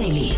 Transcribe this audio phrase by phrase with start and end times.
[0.00, 0.29] Daily.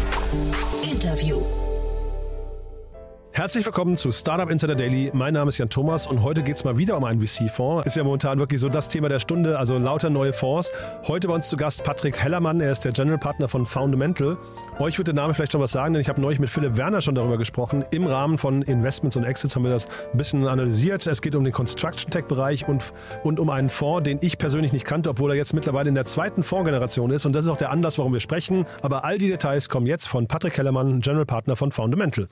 [3.42, 5.10] Herzlich willkommen zu Startup Insider Daily.
[5.12, 7.84] Mein Name ist Jan Thomas und heute geht es mal wieder um einen VC-Fonds.
[7.88, 10.70] Ist ja momentan wirklich so das Thema der Stunde, also lauter neue Fonds.
[11.08, 14.36] Heute bei uns zu Gast Patrick Hellermann, er ist der General Partner von Fundamental.
[14.78, 17.00] Euch wird der Name vielleicht schon was sagen, denn ich habe neulich mit Philipp Werner
[17.00, 17.84] schon darüber gesprochen.
[17.90, 21.04] Im Rahmen von Investments und Exits haben wir das ein bisschen analysiert.
[21.08, 22.92] Es geht um den Construction Tech-Bereich und,
[23.24, 26.04] und um einen Fonds, den ich persönlich nicht kannte, obwohl er jetzt mittlerweile in der
[26.04, 27.26] zweiten Fondsgeneration ist.
[27.26, 28.66] Und das ist auch der Anlass, warum wir sprechen.
[28.82, 32.28] Aber all die Details kommen jetzt von Patrick Hellermann, General Partner von Fundamental.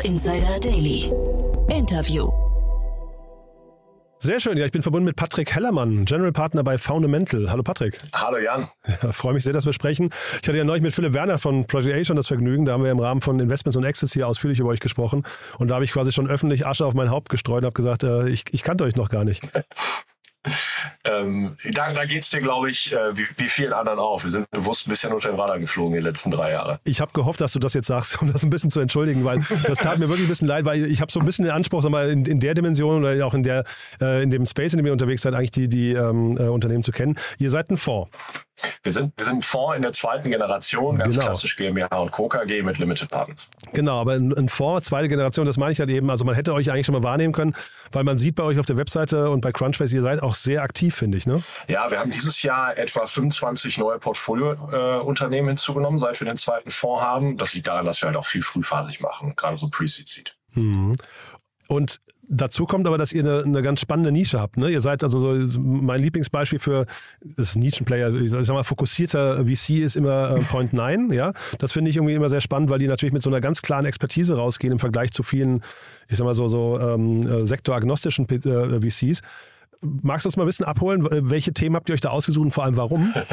[0.00, 1.12] Startup Insider Daily.
[1.68, 2.30] Interview.
[4.18, 7.50] Sehr schön, ja, ich bin verbunden mit Patrick Hellermann, General Partner bei Fundamental.
[7.50, 7.98] Hallo Patrick.
[8.12, 8.68] Hallo Jan.
[9.02, 10.10] Ja, freue mich sehr, dass wir sprechen.
[10.42, 12.84] Ich hatte ja neulich mit Philipp Werner von Project A schon das Vergnügen, da haben
[12.84, 15.24] wir im Rahmen von Investments und Exits hier ausführlich über euch gesprochen
[15.58, 18.02] und da habe ich quasi schon öffentlich Asche auf mein Haupt gestreut und habe gesagt,
[18.02, 19.42] äh, ich, ich kannte euch noch gar nicht.
[21.04, 24.22] Ähm, da da geht es dir, glaube ich, äh, wie, wie vielen anderen auch.
[24.24, 26.80] Wir sind bewusst ein bisschen unter den Radar geflogen die letzten drei Jahre.
[26.84, 29.40] Ich habe gehofft, dass du das jetzt sagst, um das ein bisschen zu entschuldigen, weil
[29.66, 31.82] das tat mir wirklich ein bisschen leid, weil ich habe so ein bisschen den Anspruch,
[31.82, 33.64] sag mal, in, in der Dimension oder auch in, der,
[34.00, 36.82] äh, in dem Space, in dem ihr unterwegs seid, eigentlich die, die ähm, äh, Unternehmen
[36.82, 37.18] zu kennen.
[37.38, 38.10] Ihr seid ein Fonds.
[38.82, 41.26] Wir sind, wir sind ein Fonds in der zweiten Generation, ganz Genau.
[41.26, 42.28] klassisch GmbH und Co.
[42.28, 43.48] KG mit Limited Partners.
[43.72, 46.10] Genau, aber ein, ein Fonds, zweite Generation, das meine ich halt eben.
[46.10, 47.54] Also man hätte euch eigentlich schon mal wahrnehmen können,
[47.92, 50.62] weil man sieht bei euch auf der Webseite und bei Crunchbase, ihr seid auch sehr
[50.62, 51.26] aktiv, finde ich.
[51.26, 51.42] Ne?
[51.68, 56.70] Ja, wir haben dieses Jahr etwa 25 neue Portfoliounternehmen äh, hinzugenommen, seit wir den zweiten
[56.70, 57.36] Fonds haben.
[57.36, 60.36] Das liegt daran, dass wir halt auch viel frühphasig machen, gerade so Pre-Seed-Seed.
[61.68, 64.56] Und dazu kommt aber, dass ihr eine, eine ganz spannende Nische habt.
[64.56, 64.70] Ne?
[64.70, 66.86] Ihr seid also so mein Lieblingsbeispiel für
[67.20, 71.12] das Nischenplayer, ich sag mal, fokussierter VC ist immer äh, Point 9.
[71.12, 71.32] Ja?
[71.58, 73.84] Das finde ich irgendwie immer sehr spannend, weil die natürlich mit so einer ganz klaren
[73.84, 75.62] Expertise rausgehen im Vergleich zu vielen,
[76.08, 79.22] ich sag mal so, so ähm, äh, sektoragnostischen äh, VCs.
[79.82, 81.06] Magst du uns mal ein bisschen abholen?
[81.30, 83.14] Welche Themen habt ihr euch da ausgesucht und vor allem warum?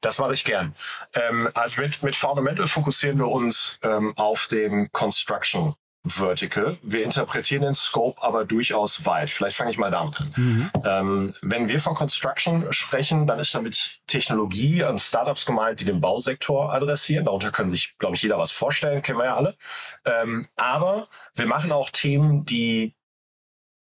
[0.00, 0.74] Das mache ich gern.
[1.14, 5.74] Ähm, also mit, mit Fundamental fokussieren wir uns ähm, auf den Construction
[6.06, 6.76] Vertical.
[6.82, 9.30] Wir interpretieren den Scope aber durchaus weit.
[9.30, 10.70] Vielleicht fange ich mal damit an.
[10.84, 16.02] Ähm, wenn wir von Construction sprechen, dann ist damit Technologie und Startups gemeint, die den
[16.02, 17.24] Bausektor adressieren.
[17.24, 19.56] Darunter können sich, glaube ich, jeder was vorstellen, kennen wir ja alle.
[20.04, 22.94] Ähm, aber wir machen auch Themen, die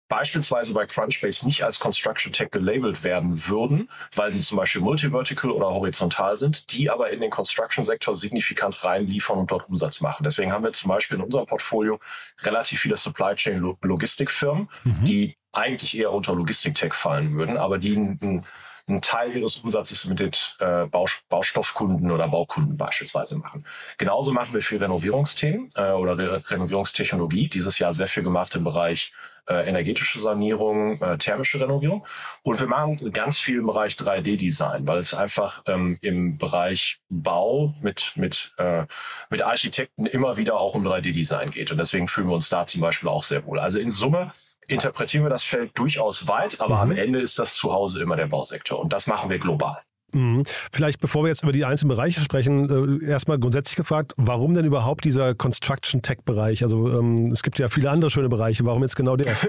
[0.09, 5.51] beispielsweise bei Crunchbase nicht als Construction Tech gelabelt werden würden, weil sie zum Beispiel multivertical
[5.51, 10.25] oder horizontal sind, die aber in den Construction-Sektor signifikant reinliefern und dort Umsatz machen.
[10.25, 12.01] Deswegen haben wir zum Beispiel in unserem Portfolio
[12.41, 17.97] relativ viele Supply Chain Lo- Logistikfirmen, die eigentlich eher unter Logistik-Tech fallen würden, aber die
[17.97, 18.45] einen,
[18.87, 20.31] einen Teil ihres Umsatzes mit den
[20.61, 23.67] äh, Baus- Baustoffkunden oder Baukunden beispielsweise machen.
[23.99, 27.49] Genauso machen wir viel Renovierungsthemen äh, oder Re Renovierungstechnologie.
[27.49, 29.13] Dieses Jahr sehr viel gemacht im Bereich
[29.49, 32.07] äh, energetische Sanierung, äh, thermische Renovierung.
[32.43, 37.75] Und wir machen ganz viel im Bereich 3D-Design, weil es einfach ähm, im Bereich Bau
[37.81, 38.85] mit, mit, äh,
[39.31, 41.71] mit Architekten immer wieder auch um 3D-Design geht.
[41.71, 43.59] Und deswegen fühlen wir uns da zum Beispiel auch sehr wohl.
[43.59, 44.33] Also in Summe
[44.67, 48.79] interpretieren wir das Feld durchaus weit, aber am Ende ist das Zuhause immer der Bausektor.
[48.79, 49.83] Und das machen wir global.
[50.13, 50.45] Mhm.
[50.73, 54.65] Vielleicht, bevor wir jetzt über die einzelnen Bereiche sprechen, äh, erstmal grundsätzlich gefragt, warum denn
[54.65, 56.63] überhaupt dieser Construction-Tech-Bereich?
[56.63, 59.37] Also ähm, es gibt ja viele andere schöne Bereiche, warum jetzt genau der?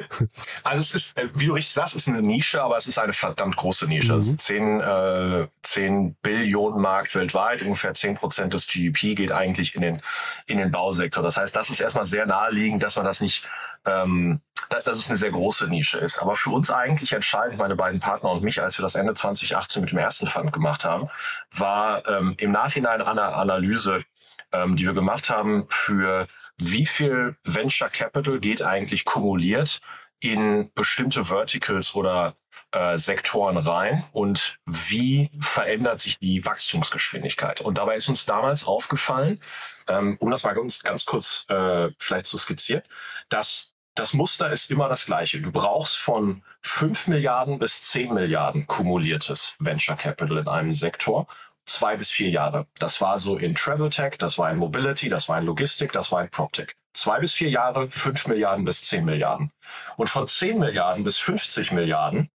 [0.64, 3.00] Also es ist, äh, wie du richtig sagst, es ist eine Nische, aber es ist
[3.00, 4.14] eine verdammt große Nische.
[4.16, 9.75] Es ist 10, äh, 10 Billionen Markt weltweit, ungefähr 10 Prozent des GDP geht eigentlich
[9.75, 10.02] in den,
[10.48, 11.24] in den Bausektor.
[11.24, 13.48] Das heißt, das ist erstmal sehr naheliegend, dass man das nicht,
[13.86, 16.19] ähm, dass es eine sehr große Nische ist.
[16.19, 19.81] Aber für uns eigentlich entscheidend, meine beiden Partner und mich, als wir das Ende 2018
[19.81, 21.09] mit dem ersten Fund gemacht haben,
[21.52, 24.03] war ähm, im Nachhinein eine Analyse,
[24.52, 29.80] ähm, die wir gemacht haben für wie viel Venture Capital geht eigentlich kumuliert
[30.19, 32.36] in bestimmte Verticals oder
[32.72, 37.62] äh, Sektoren rein und wie verändert sich die Wachstumsgeschwindigkeit.
[37.62, 39.40] Und dabei ist uns damals aufgefallen,
[39.88, 42.83] ähm, um das mal ganz, ganz kurz äh, vielleicht zu skizzieren,
[43.30, 45.41] dass das Muster ist immer das gleiche.
[45.41, 51.27] Du brauchst von 5 Milliarden bis 10 Milliarden kumuliertes Venture Capital in einem Sektor.
[51.65, 52.65] Zwei bis vier Jahre.
[52.80, 56.12] Das war so in Travel Tech, das war in Mobility, das war in Logistik, das
[56.12, 56.69] war in PropTech.
[56.94, 59.51] Zwei bis vier Jahre, 5 Milliarden bis 10 Milliarden.
[59.95, 62.30] Und von 10 Milliarden bis 50 Milliarden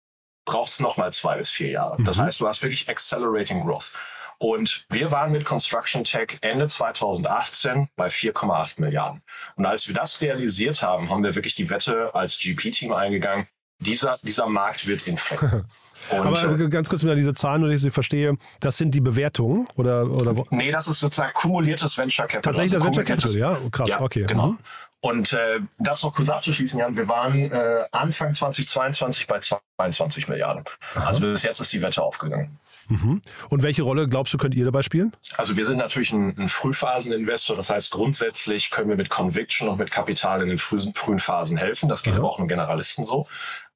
[0.44, 2.02] braucht es nochmal zwei bis vier Jahre.
[2.02, 3.92] Das heißt, du hast wirklich Accelerating Growth.
[4.38, 9.22] Und wir waren mit Construction Tech Ende 2018 bei 4,8 Milliarden.
[9.56, 13.46] Und als wir das realisiert haben, haben wir wirklich die Wette als GP-Team eingegangen,
[13.78, 15.64] dieser, dieser Markt wird inflecken.
[16.10, 18.90] Und, Aber äh, ganz kurz wieder diese Zahlen, nur dass ich sie verstehe, das sind
[18.94, 22.42] die Bewertungen oder, oder nee, das ist sozusagen kumuliertes Venture Capital.
[22.42, 23.70] tatsächlich das Also Venture kumuliertes- Capital, ja?
[23.70, 24.25] Krass, Ja, okay.
[24.26, 24.48] Genau.
[24.48, 24.58] Mhm.
[25.00, 29.40] Und äh, das noch kurz abzuschließen, Jan, wir waren äh, Anfang 2022 bei
[29.78, 30.64] 22 Milliarden.
[30.94, 32.58] Also bis jetzt ist die Wette aufgegangen.
[32.88, 33.22] Mhm.
[33.48, 35.14] Und welche Rolle glaubst du, könnt ihr dabei spielen?
[35.36, 37.56] Also wir sind natürlich ein, ein Frühphaseninvestor.
[37.56, 41.56] Das heißt, grundsätzlich können wir mit Conviction und mit Kapital in den frühen, frühen Phasen
[41.56, 41.88] helfen.
[41.88, 42.20] Das geht ja.
[42.20, 43.26] aber auch einem Generalisten so.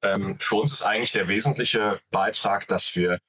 [0.01, 3.19] Ähm, für uns ist eigentlich der wesentliche Beitrag, dass wir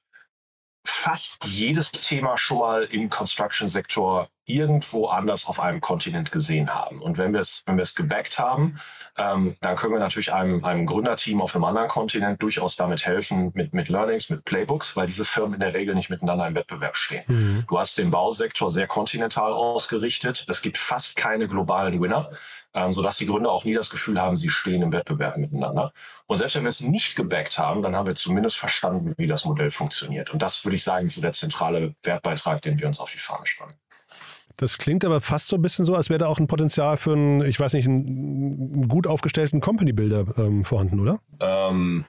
[0.83, 6.99] fast jedes Thema schon mal im Construction-Sektor irgendwo anders auf einem Kontinent gesehen haben.
[6.99, 8.79] Und wenn wir es, wenn wir es gebackt haben,
[9.17, 13.51] ähm, dann können wir natürlich einem, einem Gründerteam auf einem anderen Kontinent durchaus damit helfen,
[13.53, 16.95] mit, mit Learnings, mit Playbooks, weil diese Firmen in der Regel nicht miteinander im Wettbewerb
[16.95, 17.23] stehen.
[17.27, 17.65] Mhm.
[17.67, 20.45] Du hast den Bausektor sehr kontinental ausgerichtet.
[20.49, 22.29] Es gibt fast keine globalen Winner
[22.73, 25.91] ähm, sodass die Gründer auch nie das Gefühl haben, sie stehen im Wettbewerb miteinander.
[26.27, 29.45] Und selbst wenn wir es nicht gebackt haben, dann haben wir zumindest verstanden, wie das
[29.45, 30.29] Modell funktioniert.
[30.29, 33.17] Und das würde ich sagen, ist so der zentrale Wertbeitrag, den wir uns auf die
[33.17, 33.73] Fahne schreiben.
[34.57, 37.13] Das klingt aber fast so ein bisschen so, als wäre da auch ein Potenzial für
[37.13, 41.19] einen, ich weiß nicht, einen gut aufgestellten Company-Builder ähm, vorhanden, oder?
[41.39, 42.05] Ähm,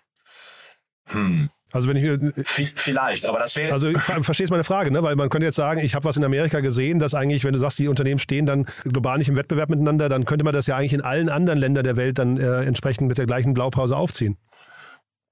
[1.08, 1.50] hm.
[1.72, 2.44] Also wenn ich
[2.74, 5.02] vielleicht, aber das wäre also verstehst meine Frage, ne?
[5.02, 7.58] Weil man könnte jetzt sagen, ich habe was in Amerika gesehen, dass eigentlich, wenn du
[7.58, 10.76] sagst, die Unternehmen stehen dann global nicht im Wettbewerb miteinander, dann könnte man das ja
[10.76, 14.36] eigentlich in allen anderen Ländern der Welt dann äh, entsprechend mit der gleichen Blaupause aufziehen.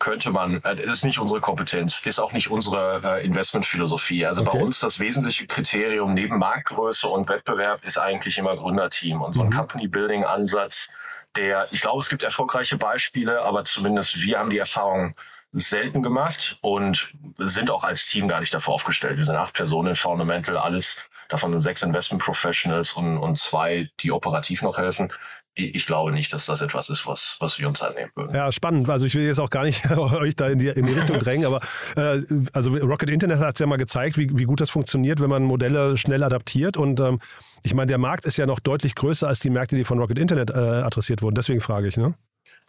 [0.01, 0.61] Könnte man.
[0.63, 4.27] Das ist nicht unsere Kompetenz, ist auch nicht unsere äh, Investmentphilosophie.
[4.27, 4.51] Also okay.
[4.55, 9.43] bei uns das wesentliche Kriterium neben Marktgröße und Wettbewerb ist eigentlich immer Gründerteam und so
[9.43, 9.57] ein mhm.
[9.57, 10.89] Company-Building-Ansatz,
[11.37, 15.15] der, ich glaube, es gibt erfolgreiche Beispiele, aber zumindest wir haben die Erfahrung
[15.53, 19.19] selten gemacht und sind auch als Team gar nicht dafür aufgestellt.
[19.19, 24.13] Wir sind acht Personen Fundamental, alles davon sind sechs Investment Professionals und, und zwei, die
[24.13, 25.13] operativ noch helfen.
[25.55, 28.35] Ich glaube nicht, dass das etwas ist, was, was wir uns annehmen würden.
[28.35, 28.89] Ja, spannend.
[28.89, 31.47] Also ich will jetzt auch gar nicht euch da in die, in die Richtung drängen,
[31.47, 31.61] aber
[31.97, 32.23] äh,
[32.53, 35.43] also Rocket Internet hat es ja mal gezeigt, wie, wie gut das funktioniert, wenn man
[35.43, 36.77] Modelle schnell adaptiert.
[36.77, 37.21] Und ähm,
[37.63, 40.19] ich meine, der Markt ist ja noch deutlich größer als die Märkte, die von Rocket
[40.19, 41.35] Internet äh, adressiert wurden.
[41.35, 42.15] Deswegen frage ich, ne?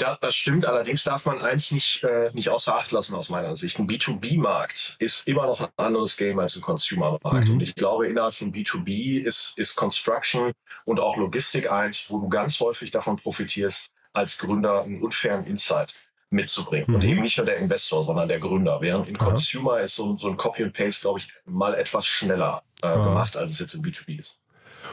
[0.02, 3.56] Das, das stimmt, allerdings darf man eins nicht, äh, nicht außer Acht lassen aus meiner
[3.56, 3.78] Sicht.
[3.78, 7.48] Ein B2B-Markt ist immer noch ein anderes Game als ein Consumer-Markt.
[7.48, 7.54] Mhm.
[7.54, 10.54] Und ich glaube, innerhalb von B2B ist, ist Construction
[10.86, 15.94] und auch Logistik eins, wo du ganz häufig davon profitierst, als Gründer einen unfairen Insight
[16.32, 16.86] mitzubringen.
[16.88, 16.96] Mhm.
[16.96, 18.82] Und eben nicht nur der Investor, sondern der Gründer.
[18.82, 19.26] Während im Aha.
[19.26, 23.38] Consumer ist so, so ein Copy and Paste, glaube ich, mal etwas schneller äh, gemacht,
[23.38, 24.40] als es jetzt im B2B ist.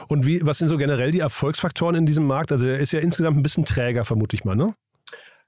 [0.07, 2.51] Und wie, was sind so generell die Erfolgsfaktoren in diesem Markt?
[2.51, 4.75] Also der ist ja insgesamt ein bisschen träger, vermute ich mal, ne?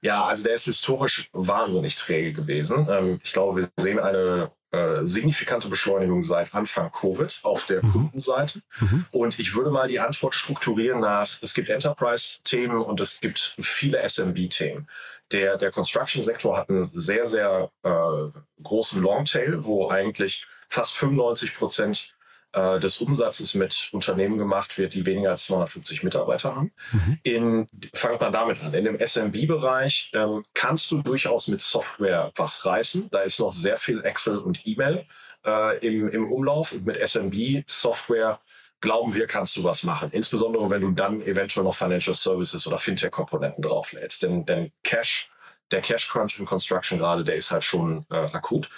[0.02, 2.88] Ja, also der ist historisch wahnsinnig träge gewesen.
[2.90, 7.92] Ähm, ich glaube, wir sehen eine äh, signifikante Beschleunigung seit Anfang Covid auf der mhm.
[7.92, 8.62] Kundenseite.
[8.80, 9.06] Mhm.
[9.12, 14.06] Und ich würde mal die Antwort strukturieren nach, es gibt Enterprise-Themen und es gibt viele
[14.08, 14.88] SMB-Themen.
[15.30, 22.16] Der, der Construction-Sektor hat einen sehr, sehr äh, großen Longtail, wo eigentlich fast 95 Prozent
[22.52, 26.72] äh, des Umsatzes mit Unternehmen gemacht wird, die weniger als 250 Mitarbeiter haben.
[26.92, 27.18] Mhm.
[27.22, 28.74] In, fangt man damit an.
[28.74, 33.08] In dem SMB-Bereich ähm, kannst du durchaus mit Software was reißen.
[33.10, 35.06] Da ist noch sehr viel Excel und E-Mail
[35.46, 36.72] äh, im, im Umlauf.
[36.72, 38.38] Und mit SMB-Software
[38.80, 40.10] glauben wir, kannst du was machen.
[40.12, 44.22] Insbesondere, wenn du dann eventuell noch Financial Services oder Fintech-Komponenten drauflädst.
[44.24, 45.30] Denn, denn Cash,
[45.70, 48.68] der Cash Crunch in Construction gerade, der ist halt schon äh, akut.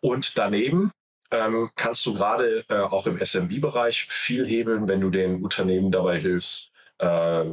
[0.00, 0.92] Und daneben
[1.30, 6.20] ähm, kannst du gerade äh, auch im SMB-Bereich viel hebeln, wenn du den Unternehmen dabei
[6.20, 7.44] hilfst, äh,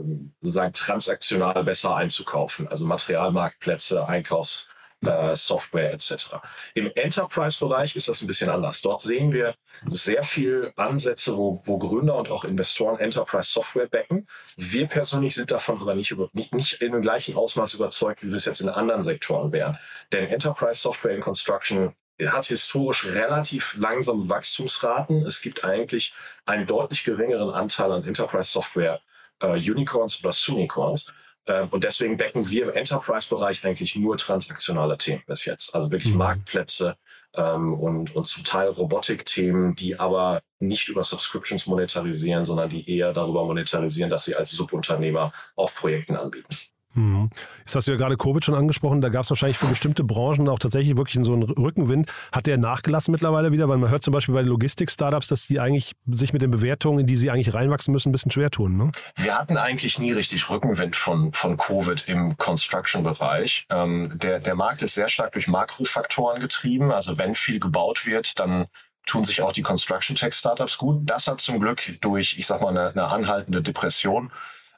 [0.42, 4.70] sozusagen transaktional besser einzukaufen, also Materialmarktplätze, Einkaufs
[5.06, 6.38] äh, Software etc.
[6.74, 8.82] Im Enterprise-Bereich ist das ein bisschen anders.
[8.82, 9.56] Dort sehen wir
[9.88, 14.28] sehr viel Ansätze, wo, wo Gründer und auch Investoren Enterprise-Software backen.
[14.56, 18.30] Wir persönlich sind davon aber nicht, über, nicht, nicht in dem gleichen Ausmaß überzeugt, wie
[18.30, 19.78] wir es jetzt in anderen Sektoren wären.
[20.12, 25.26] Denn Enterprise-Software in Construction hat historisch relativ langsame Wachstumsraten.
[25.26, 26.14] Es gibt eigentlich
[26.46, 29.02] einen deutlich geringeren Anteil an Enterprise-Software
[29.42, 31.14] äh, Unicorns oder Sunicorns.
[31.48, 35.76] Ähm, und deswegen decken wir im Enterprise-Bereich eigentlich nur transaktionale Themen bis jetzt.
[35.76, 36.20] Also wirklich mhm.
[36.20, 36.98] Marktplätze
[37.36, 43.14] ähm, und, und zum Teil Robotik-Themen, die aber nicht über Subscriptions monetarisieren, sondern die eher
[43.14, 46.56] darüber monetarisieren, dass sie als Subunternehmer auf Projekten anbieten.
[46.96, 47.30] Mhm.
[47.60, 50.48] Jetzt hast du ja gerade Covid schon angesprochen, da gab es wahrscheinlich für bestimmte Branchen
[50.50, 52.12] auch tatsächlich wirklich so einen Rückenwind.
[52.32, 53.70] Hat der nachgelassen mittlerweile wieder?
[53.70, 57.08] Weil man hört zum Beispiel bei Logistik-Startups, dass die eigentlich sich mit den Bewertungen, in
[57.08, 58.78] die sie eigentlich reinwachsen müssen, ein bisschen schwer tun.
[58.78, 58.92] Ne?
[59.16, 63.68] Wir hatten eigentlich nie richtig Rückenwind von, von Covid im Construction-Bereich.
[63.70, 66.92] Ähm, der, der Markt ist sehr stark durch Makrofaktoren getrieben.
[66.92, 68.68] Also wenn viel gebaut wird, dann
[69.06, 71.02] tun sich auch die Construction Tech Startups gut.
[71.04, 74.32] Das hat zum Glück durch, ich sag mal, eine, eine anhaltende Depression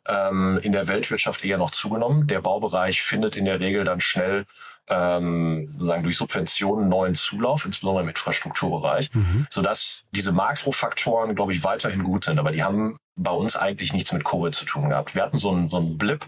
[0.08, 2.28] ähm, in der Weltwirtschaft eher noch zugenommen.
[2.28, 4.46] Der Baubereich findet in der Regel dann schnell
[4.90, 9.46] ähm, sagen durch Subventionen neuen Zulauf, insbesondere im Infrastrukturbereich, mhm.
[9.50, 12.40] sodass diese Makrofaktoren, glaube ich, weiterhin gut sind.
[12.40, 15.16] Aber die haben bei uns eigentlich nichts mit Covid zu tun gehabt.
[15.16, 16.26] Wir hatten so einen, so einen Blip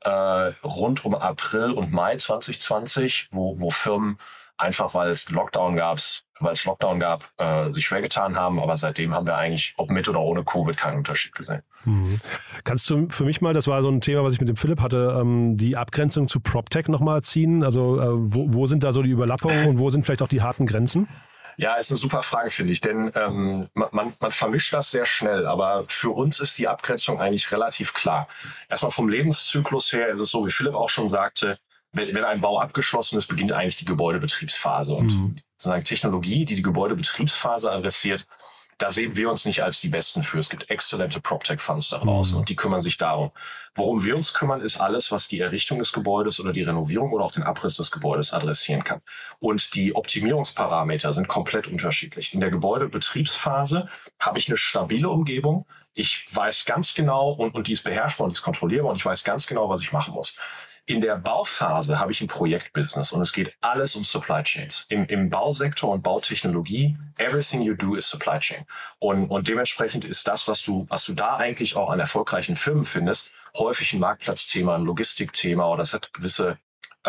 [0.00, 0.10] äh,
[0.64, 4.18] rund um April und Mai 2020, wo, wo Firmen
[4.56, 5.98] einfach weil es Lockdown gab,
[6.40, 8.60] weil es Lockdown gab, äh, sich schwer getan haben.
[8.60, 11.62] Aber seitdem haben wir eigentlich, ob mit oder ohne Covid, keinen Unterschied gesehen.
[11.84, 12.18] Mhm.
[12.64, 14.80] Kannst du für mich mal, das war so ein Thema, was ich mit dem Philipp
[14.80, 17.62] hatte, ähm, die Abgrenzung zu PropTech nochmal ziehen?
[17.62, 20.42] Also äh, wo, wo sind da so die Überlappungen und wo sind vielleicht auch die
[20.42, 21.08] harten Grenzen?
[21.56, 25.44] Ja, ist eine super Frage, finde ich, denn ähm, man, man vermischt das sehr schnell,
[25.44, 28.28] aber für uns ist die Abgrenzung eigentlich relativ klar.
[28.68, 31.58] Erstmal vom Lebenszyklus her ist es so, wie Philipp auch schon sagte,
[31.92, 34.94] wenn, wenn ein Bau abgeschlossen ist, beginnt eigentlich die Gebäudebetriebsphase.
[34.94, 35.36] Und mhm.
[35.58, 38.26] Sozusagen Technologie, die die Gebäudebetriebsphase adressiert,
[38.78, 40.38] da sehen wir uns nicht als die Besten für.
[40.38, 42.40] Es gibt exzellente PropTech-Funds da draußen mhm.
[42.40, 43.32] und die kümmern sich darum.
[43.74, 47.24] Worum wir uns kümmern, ist alles, was die Errichtung des Gebäudes oder die Renovierung oder
[47.24, 49.00] auch den Abriss des Gebäudes adressieren kann.
[49.40, 52.34] Und die Optimierungsparameter sind komplett unterschiedlich.
[52.34, 53.88] In der Gebäudebetriebsphase
[54.20, 55.66] habe ich eine stabile Umgebung.
[55.92, 59.04] Ich weiß ganz genau und, und die ist beherrschbar und die ist kontrollierbar und ich
[59.04, 60.36] weiß ganz genau, was ich machen muss.
[60.88, 64.86] In der Bauphase habe ich ein Projektbusiness und es geht alles um Supply Chains.
[64.88, 68.64] Im, Im Bausektor und Bautechnologie, everything you do is Supply Chain.
[68.98, 72.86] Und, und dementsprechend ist das, was du, was du da eigentlich auch an erfolgreichen Firmen
[72.86, 76.56] findest, häufig ein Marktplatzthema, ein Logistikthema oder es hat gewisse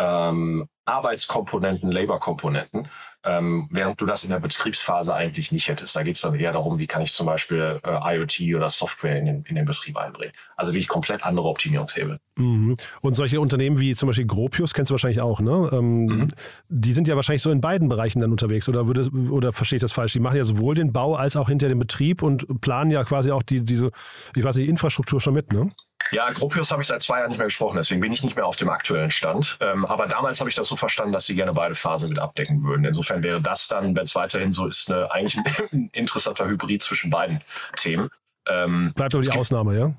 [0.00, 2.88] ähm, Arbeitskomponenten, Labor-Komponenten,
[3.24, 5.94] ähm, während du das in der Betriebsphase eigentlich nicht hättest.
[5.94, 9.18] Da geht es dann eher darum, wie kann ich zum Beispiel äh, IoT oder Software
[9.18, 10.32] in den, in den Betrieb einbringen.
[10.56, 12.18] Also wie ich komplett andere Optimierungshebel.
[12.36, 12.76] Mhm.
[13.02, 15.68] Und solche Unternehmen wie zum Beispiel Gropius kennst du wahrscheinlich auch, ne?
[15.72, 16.28] Ähm, mhm.
[16.68, 19.82] Die sind ja wahrscheinlich so in beiden Bereichen dann unterwegs oder, würde, oder verstehe ich
[19.82, 20.14] das falsch?
[20.14, 23.30] Die machen ja sowohl den Bau als auch hinter den Betrieb und planen ja quasi
[23.30, 23.90] auch die, diese,
[24.34, 25.70] ich weiß nicht, Infrastruktur schon mit, ne?
[26.12, 28.46] Ja, Gropius habe ich seit zwei Jahren nicht mehr gesprochen, deswegen bin ich nicht mehr
[28.46, 29.58] auf dem aktuellen Stand.
[29.60, 32.62] Ähm, aber damals habe ich das so verstanden, dass sie gerne beide Phasen mit abdecken
[32.64, 32.84] würden.
[32.84, 35.38] Insofern wäre das dann, wenn es weiterhin so ist, eine, eigentlich
[35.72, 37.40] ein interessanter Hybrid zwischen beiden
[37.76, 38.10] Themen.
[38.48, 39.94] Ähm, Bleibt aber die Ausnahme, ja?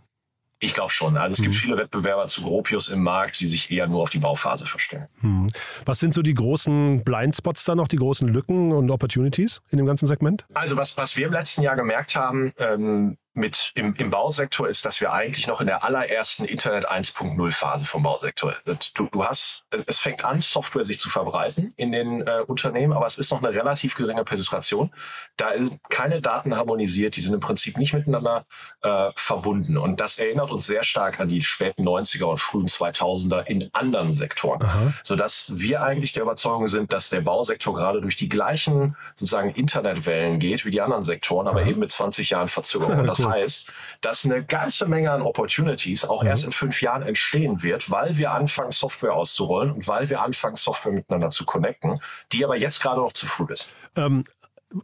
[0.63, 1.17] Ich glaube schon.
[1.17, 1.43] Also es mhm.
[1.45, 5.07] gibt viele Wettbewerber zu Gropius im Markt, die sich eher nur auf die Bauphase verstellen.
[5.21, 5.47] Mhm.
[5.85, 9.87] Was sind so die großen Blindspots da noch, die großen Lücken und Opportunities in dem
[9.87, 10.45] ganzen Segment?
[10.53, 14.83] Also was, was wir im letzten Jahr gemerkt haben, ähm, mit im, im Bausektor ist,
[14.83, 18.53] dass wir eigentlich noch in der allerersten Internet 1.0 Phase vom Bausektor.
[18.93, 23.05] Du, du hast, es fängt an, Software sich zu verbreiten in den äh, Unternehmen, aber
[23.05, 24.91] es ist noch eine relativ geringe Penetration.
[25.37, 28.45] Da sind keine Daten harmonisiert, die sind im Prinzip nicht miteinander
[28.81, 29.77] äh, verbunden.
[29.77, 34.13] Und das erinnert uns sehr stark an die späten 90er und frühen 2000er in anderen
[34.13, 34.93] Sektoren, Aha.
[35.03, 40.39] sodass wir eigentlich der Überzeugung sind, dass der Bausektor gerade durch die gleichen sozusagen Internetwellen
[40.39, 41.69] geht wie die anderen Sektoren, aber Aha.
[41.69, 43.07] eben mit 20 Jahren Verzögerung.
[43.23, 46.29] Das heißt, dass eine ganze Menge an Opportunities auch mhm.
[46.29, 50.55] erst in fünf Jahren entstehen wird, weil wir anfangen, Software auszurollen und weil wir anfangen,
[50.55, 51.99] Software miteinander zu connecten,
[52.31, 53.69] die aber jetzt gerade noch zu früh ist.
[53.95, 54.23] Ähm,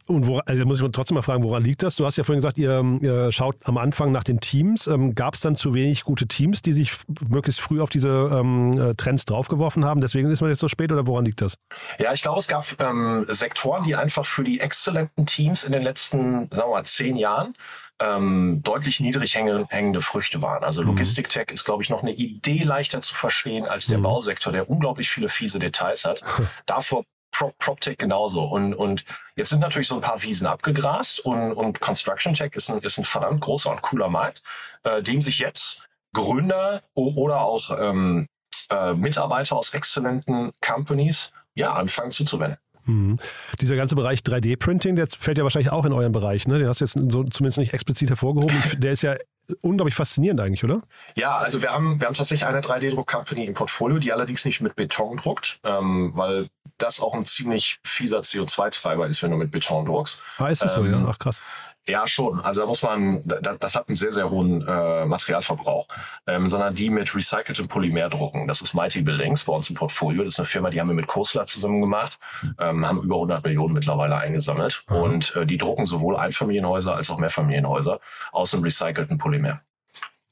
[0.06, 1.96] und wo, also muss ich trotzdem mal fragen, woran liegt das?
[1.96, 4.88] Du hast ja vorhin gesagt, ihr, ihr schaut am Anfang nach den Teams.
[4.88, 6.92] Ähm, Gab es dann zu wenig gute Teams, die sich
[7.28, 10.02] möglichst früh auf diese ähm, äh, Trends draufgeworfen haben?
[10.02, 11.58] Deswegen ist man jetzt so spät oder woran liegt das?
[12.00, 15.84] Ja, ich glaube, es gab ähm, Sektoren, die einfach für die exzellenten Teams in den
[15.84, 17.54] letzten, sagen wir mal, zehn Jahren
[18.00, 20.64] ähm, deutlich niedrig hängende Früchte waren.
[20.64, 20.90] Also mhm.
[20.90, 24.04] Logistik-Tech ist, glaube ich, noch eine Idee leichter zu verstehen als der mhm.
[24.04, 26.24] Bausektor, der unglaublich viele fiese Details hat.
[26.66, 28.44] Davor Prop, PropTech genauso.
[28.44, 32.70] Und, und jetzt sind natürlich so ein paar Wiesen abgegrast und, und Construction Tech ist
[32.70, 34.42] ein, ist ein verdammt großer und cooler Markt,
[34.84, 38.28] äh, dem sich jetzt Gründer oder auch ähm,
[38.72, 42.58] äh, Mitarbeiter aus exzellenten Companies ja anfangen zuzuwenden.
[42.88, 43.18] Mhm.
[43.62, 46.58] Dieser ganze Bereich 3D-Printing, der fällt ja wahrscheinlich auch in euren Bereich, ne?
[46.58, 48.56] Den hast du jetzt so zumindest nicht explizit hervorgehoben.
[48.78, 49.16] Der ist ja
[49.62, 50.82] unglaublich faszinierend eigentlich, oder?
[51.16, 54.76] Ja, also wir haben, wir haben tatsächlich eine 3D-Druck-Company im Portfolio, die allerdings nicht mit
[54.76, 59.86] Beton druckt, ähm, weil das auch ein ziemlich fieser CO2-Treiber ist, wenn du mit Beton
[59.86, 60.22] druckst.
[60.38, 60.98] Ah, ist das ähm, so, ja?
[60.98, 61.42] Ähm, Ach krass.
[61.88, 62.42] Ja, schon.
[62.42, 65.88] Also da muss man, das hat einen sehr, sehr hohen äh, Materialverbrauch,
[66.28, 68.48] ähm, sondern die mit recyceltem Polymer drucken.
[68.48, 70.24] Das ist Mighty Buildings bei uns im Portfolio.
[70.24, 72.20] Das ist eine Firma, die haben wir mit Kosler zusammen gemacht,
[72.60, 74.96] ähm, haben über 100 Millionen mittlerweile eingesammelt mhm.
[74.98, 78.02] und äh, die drucken sowohl Einfamilienhäuser als auch Mehrfamilienhäuser
[78.34, 79.62] aus dem recycelten Polymer.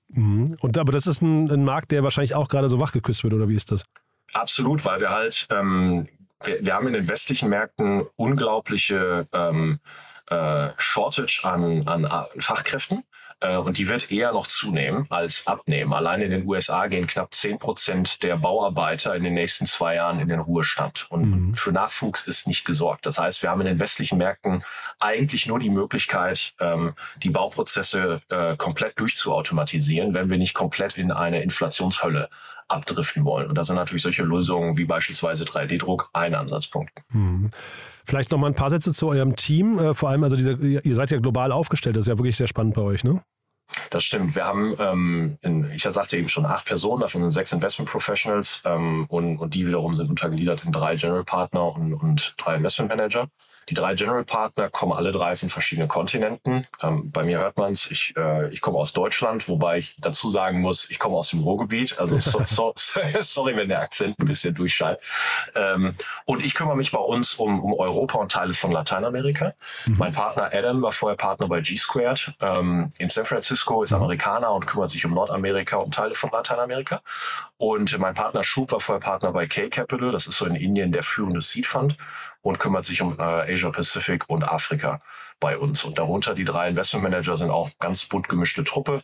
[0.10, 0.58] Mhm.
[0.60, 3.48] Und aber das ist ein, ein Markt, der wahrscheinlich auch gerade so wachgeküsst wird, oder
[3.48, 3.86] wie ist das?
[4.34, 6.08] Absolut, weil wir halt, ähm,
[6.44, 9.80] wir, wir haben in den westlichen Märkten unglaubliche ähm,
[10.30, 13.04] äh, Shortage an, an Fachkräften
[13.42, 15.94] äh, und die wird eher noch zunehmen als abnehmen.
[15.94, 20.20] Allein in den USA gehen knapp zehn Prozent der Bauarbeiter in den nächsten zwei Jahren
[20.20, 21.08] in den Ruhestand.
[21.10, 21.54] Und mhm.
[21.54, 23.06] für Nachwuchs ist nicht gesorgt.
[23.06, 24.64] Das heißt, wir haben in den westlichen Märkten
[25.00, 31.12] eigentlich nur die Möglichkeit, ähm, die Bauprozesse äh, komplett durchzuautomatisieren, wenn wir nicht komplett in
[31.12, 32.30] eine Inflationshölle
[32.68, 33.50] abdriften wollen.
[33.50, 36.92] Und da sind natürlich solche Lösungen wie beispielsweise 3D-Druck ein Ansatzpunkt.
[37.10, 37.50] Mhm.
[38.06, 39.80] Vielleicht noch mal ein paar Sätze zu eurem Team.
[39.80, 41.96] Äh, vor allem, also diese, ihr seid ja global aufgestellt.
[41.96, 43.22] Das ist ja wirklich sehr spannend bei euch, ne?
[43.90, 44.36] Das stimmt.
[44.36, 48.62] Wir haben, ähm, in, ich sagte eben schon, acht Personen, davon sind sechs Investment Professionals
[48.66, 52.90] ähm, und, und die wiederum sind untergliedert in drei General Partner und, und drei Investment
[52.90, 53.28] Manager.
[53.70, 56.68] Die drei General Partner kommen alle drei von verschiedenen Kontinenten.
[56.82, 60.30] Ähm, bei mir hört man es, ich, äh, ich komme aus Deutschland, wobei ich dazu
[60.30, 61.98] sagen muss, ich komme aus dem Ruhrgebiet.
[61.98, 62.74] Also so, so,
[63.22, 65.00] sorry, wenn der Akzent ein bisschen durchschallt.
[65.56, 65.96] Ähm,
[66.26, 69.54] und ich kümmere mich bei uns um, um Europa und Teile von Lateinamerika.
[69.86, 69.98] Mhm.
[69.98, 74.68] Mein Partner Adam war vorher Partner bei G-Squared ähm, in San Francisco, ist Amerikaner und
[74.68, 77.02] kümmert sich um Nordamerika und Teile von Lateinamerika.
[77.58, 81.04] Und mein Partner Schub war vorher Partner bei K-Capital, das ist so in Indien der
[81.04, 81.98] führende Seed Fund
[82.46, 85.02] und kümmert sich um äh, Asia Pacific und Afrika
[85.40, 85.84] bei uns.
[85.84, 89.02] Und darunter die drei Investment Manager sind auch ganz bunt gemischte Truppe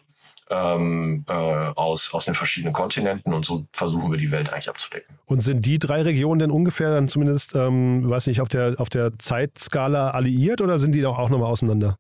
[0.52, 5.18] ähm, äh, aus, aus den verschiedenen Kontinenten und so versuchen wir die Welt eigentlich abzudecken.
[5.26, 8.90] Und sind die drei Regionen denn ungefähr dann zumindest, ähm, weiß nicht, auf der, auf
[8.90, 11.98] der Zeitskala alliiert oder sind die auch, auch nochmal auseinander?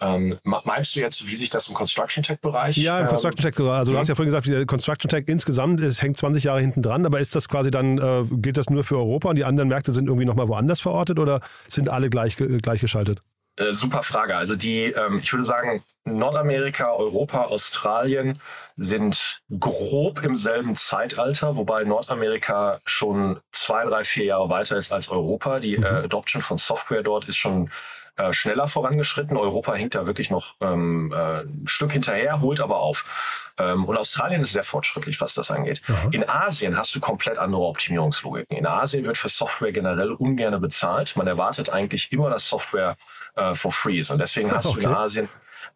[0.00, 2.76] Ähm, meinst du jetzt, wie sich das im Construction Tech-Bereich?
[2.76, 3.60] Ja, im ähm, Construction Tech.
[3.60, 6.82] Also du hast ja vorhin gesagt, der Construction Tech insgesamt es hängt 20 Jahre hinten
[6.82, 9.68] dran, aber ist das quasi dann, äh, gilt das nur für Europa und die anderen
[9.68, 13.22] Märkte sind irgendwie nochmal woanders verortet oder sind alle gleich, gleichgeschaltet?
[13.56, 14.36] Äh, super Frage.
[14.36, 18.40] Also die, ähm, ich würde sagen, Nordamerika, Europa, Australien
[18.76, 25.08] sind grob im selben Zeitalter, wobei Nordamerika schon zwei, drei, vier Jahre weiter ist als
[25.08, 25.60] Europa.
[25.60, 25.84] Die mhm.
[25.84, 27.70] äh, Adoption von Software dort ist schon
[28.16, 29.36] äh, schneller vorangeschritten.
[29.36, 33.50] Europa hinkt da wirklich noch ähm, äh, ein Stück hinterher, holt aber auf.
[33.58, 35.80] Ähm, und Australien ist sehr fortschrittlich, was das angeht.
[35.88, 36.08] Aha.
[36.12, 38.56] In Asien hast du komplett andere Optimierungslogiken.
[38.56, 41.16] In Asien wird für Software generell ungern bezahlt.
[41.16, 42.96] Man erwartet eigentlich immer, dass Software
[43.36, 44.10] äh, for free ist.
[44.10, 44.82] Und deswegen hast okay.
[44.82, 45.28] du in Asien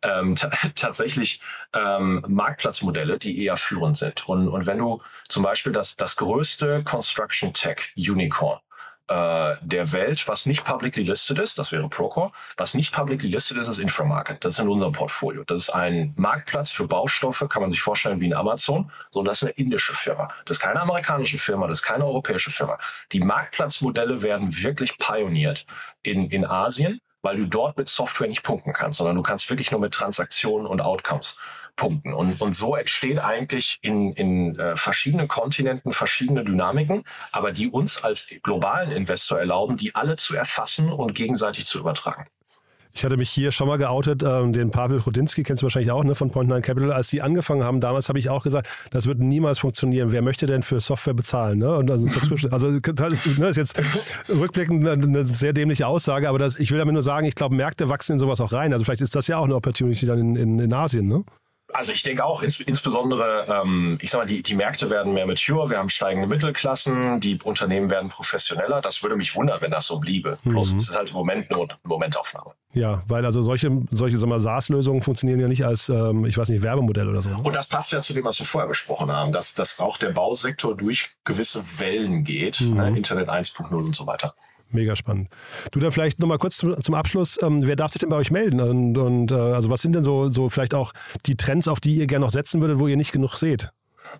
[0.02, 0.36] ähm,
[0.74, 1.40] tatsächlich
[1.72, 4.28] ähm, Marktplatzmodelle, die eher führend sind.
[4.28, 8.60] Und, und wenn du zum Beispiel das, das größte Construction Tech Unicorn
[9.08, 13.56] äh, der Welt, was nicht publicly listed ist, das wäre Procore, was nicht publicly listed
[13.56, 14.44] ist, ist Inframarket.
[14.44, 15.44] Das ist in unserem Portfolio.
[15.44, 19.42] Das ist ein Marktplatz für Baustoffe, kann man sich vorstellen wie ein Amazon, sondern das
[19.42, 20.28] ist eine indische Firma.
[20.44, 22.78] Das ist keine amerikanische Firma, das ist keine europäische Firma.
[23.12, 25.66] Die Marktplatzmodelle werden wirklich pioniert
[26.02, 29.70] in, in Asien, weil du dort mit Software nicht punkten kannst, sondern du kannst wirklich
[29.70, 31.38] nur mit Transaktionen und Outcomes
[31.78, 32.12] punkten.
[32.12, 38.04] Und, und so entsteht eigentlich in, in äh, verschiedenen Kontinenten verschiedene Dynamiken, aber die uns
[38.04, 42.26] als globalen Investor erlauben, die alle zu erfassen und gegenseitig zu übertragen.
[42.94, 46.02] Ich hatte mich hier schon mal geoutet, ähm, den Pavel Rudinski kennst du wahrscheinlich auch,
[46.02, 46.90] ne, von Point Nine Capital.
[46.90, 50.10] Als sie angefangen haben, damals habe ich auch gesagt, das wird niemals funktionieren.
[50.10, 51.58] Wer möchte denn für Software bezahlen?
[51.58, 51.76] Ne?
[51.76, 52.08] Und also,
[52.50, 52.66] also
[53.38, 53.80] ne, ist jetzt
[54.28, 57.54] rückblickend eine, eine sehr dämliche Aussage, aber das, ich will damit nur sagen, ich glaube,
[57.54, 58.72] Märkte wachsen in sowas auch rein.
[58.72, 61.24] Also vielleicht ist das ja auch eine Opportunity dann in, in, in Asien, ne?
[61.72, 65.26] Also ich denke auch, ins, insbesondere, ähm, ich sag mal, die, die Märkte werden mehr
[65.26, 68.80] mature, wir haben steigende Mittelklassen, die Unternehmen werden professioneller.
[68.80, 70.38] Das würde mich wundern, wenn das so bliebe.
[70.44, 70.50] Mhm.
[70.50, 72.52] Bloß es ist halt im Moment nur eine Momentaufnahme.
[72.72, 77.08] Ja, weil also solche, solche SaaS-Lösungen funktionieren ja nicht als, ähm, ich weiß nicht, Werbemodell
[77.08, 77.30] oder so.
[77.30, 80.10] Und das passt ja zu dem, was wir vorher besprochen haben, dass, dass auch der
[80.10, 82.74] Bausektor durch gewisse Wellen geht, mhm.
[82.74, 82.96] ne?
[82.96, 84.34] Internet 1.0 und so weiter
[84.70, 85.28] mega spannend.
[85.72, 88.30] Du dann vielleicht nochmal kurz zum, zum Abschluss, ähm, wer darf sich denn bei euch
[88.30, 88.60] melden?
[88.60, 90.92] Und, und äh, also was sind denn so, so vielleicht auch
[91.26, 93.70] die Trends, auf die ihr gerne noch setzen würdet, wo ihr nicht genug seht?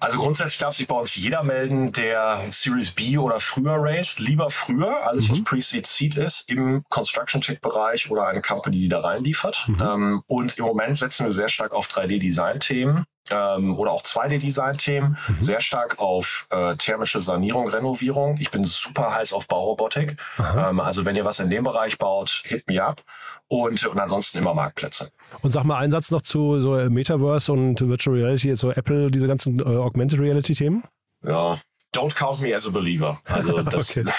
[0.01, 4.19] Also grundsätzlich darf sich bei uns jeder melden, der Series B oder früher raised.
[4.19, 5.33] Lieber früher, alles mhm.
[5.33, 9.65] was Pre-Seed Seed ist, im Construction Tech Bereich oder eine Company, die da reinliefert.
[9.67, 9.81] Mhm.
[9.81, 15.41] Ähm, und im Moment setzen wir sehr stark auf 3D-Design-Themen ähm, oder auch 2D-Design-Themen, mhm.
[15.41, 18.37] sehr stark auf äh, thermische Sanierung, Renovierung.
[18.39, 20.17] Ich bin super heiß auf Baurobotik.
[20.39, 23.03] Ähm, also wenn ihr was in dem Bereich baut, hit me up.
[23.51, 25.11] Und, und ansonsten immer Marktplätze.
[25.41, 29.27] Und sag mal einen Satz noch zu so Metaverse und Virtual Reality, so Apple, diese
[29.27, 30.85] ganzen äh, Augmented Reality-Themen?
[31.25, 31.59] Ja,
[31.95, 33.21] Don't count me as a believer.
[33.25, 34.11] Also das okay.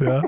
[0.00, 0.22] ja.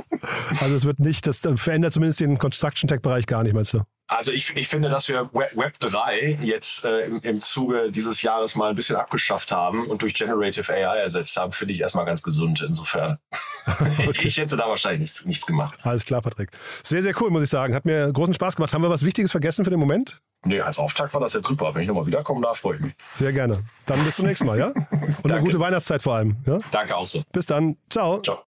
[0.60, 3.82] Also es wird nicht, das verändert zumindest den Construction Tech Bereich gar nicht, meinst du?
[4.06, 8.54] Also ich, ich finde, dass wir Web 3 jetzt äh, im, im Zuge dieses Jahres
[8.54, 12.22] mal ein bisschen abgeschafft haben und durch Generative AI ersetzt haben, finde ich erstmal ganz
[12.22, 12.62] gesund.
[12.66, 13.18] Insofern,
[14.06, 14.28] okay.
[14.28, 15.78] ich hätte da wahrscheinlich nichts, nichts gemacht.
[15.84, 16.50] Alles klar, Patrick.
[16.82, 17.74] Sehr, sehr cool, muss ich sagen.
[17.74, 18.74] Hat mir großen Spaß gemacht.
[18.74, 20.20] Haben wir was Wichtiges vergessen für den Moment?
[20.44, 21.74] Nee, als Auftakt war das jetzt super.
[21.74, 22.92] Wenn ich nochmal wiederkommen darf, freue ich mich.
[23.14, 23.54] Sehr gerne.
[23.86, 24.66] Dann bis zum nächsten Mal, ja?
[25.22, 26.36] Und eine gute Weihnachtszeit vor allem.
[26.46, 26.58] Ja?
[26.70, 27.22] Danke auch so.
[27.32, 27.78] Bis dann.
[27.88, 28.20] Ciao.
[28.20, 28.42] Ciao.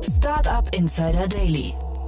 [0.00, 1.74] Startup Insider Daily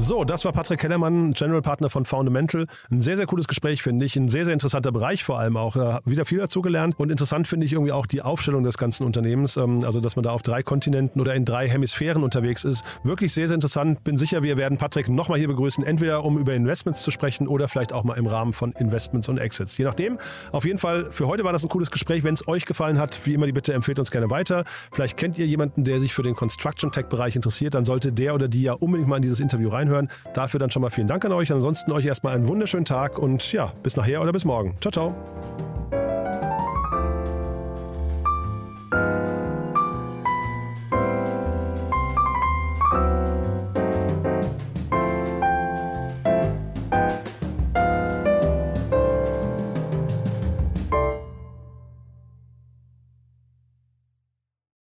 [0.00, 2.66] So, das war Patrick Kellermann, General Partner von Fundamental.
[2.88, 4.14] Ein sehr, sehr cooles Gespräch, finde ich.
[4.14, 5.74] Ein sehr, sehr interessanter Bereich vor allem auch.
[6.06, 6.94] Wieder viel dazugelernt.
[6.98, 9.56] Und interessant finde ich irgendwie auch die Aufstellung des ganzen Unternehmens.
[9.56, 12.84] Ähm, also, dass man da auf drei Kontinenten oder in drei Hemisphären unterwegs ist.
[13.02, 14.04] Wirklich sehr, sehr interessant.
[14.04, 15.84] Bin sicher, wir werden Patrick nochmal hier begrüßen.
[15.84, 19.38] Entweder um über Investments zu sprechen oder vielleicht auch mal im Rahmen von Investments und
[19.38, 19.76] Exits.
[19.78, 20.18] Je nachdem.
[20.52, 22.22] Auf jeden Fall, für heute war das ein cooles Gespräch.
[22.22, 24.62] Wenn es euch gefallen hat, wie immer die Bitte, empfehlt uns gerne weiter.
[24.92, 27.74] Vielleicht kennt ihr jemanden, der sich für den Construction Tech Bereich interessiert.
[27.74, 30.08] Dann sollte der oder die ja unbedingt mal in dieses Interview reinhören.
[30.34, 31.52] Dafür dann schon mal vielen Dank an euch.
[31.52, 34.76] Ansonsten euch erstmal einen wunderschönen Tag und ja, bis nachher oder bis morgen.
[34.80, 35.77] Ciao, ciao.